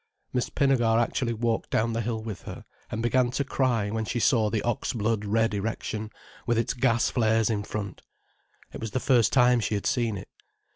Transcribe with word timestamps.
Miss 0.33 0.49
Pinnegar 0.49 0.97
actually 0.99 1.33
walked 1.35 1.69
down 1.69 1.93
the 1.93 2.01
hill 2.01 2.23
with 2.23 2.41
her, 2.49 2.65
and 2.89 3.03
began 3.03 3.29
to 3.29 3.43
cry 3.43 3.91
when 3.91 4.03
she 4.03 4.19
saw 4.19 4.49
the 4.49 4.63
ox 4.63 4.93
blood 4.93 5.25
red 5.25 5.53
erection, 5.53 6.09
with 6.47 6.57
its 6.57 6.73
gas 6.73 7.11
flares 7.11 7.51
in 7.51 7.61
front. 7.61 8.01
It 8.73 8.81
was 8.81 8.89
the 8.97 8.99
first 8.99 9.31
time 9.31 9.59
she 9.59 9.75
had 9.75 9.85
seen 9.85 10.17
it. 10.17 10.29